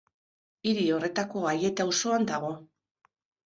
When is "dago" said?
2.35-2.53